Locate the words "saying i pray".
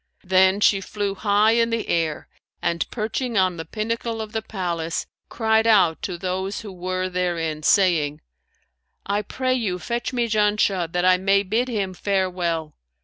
7.61-9.53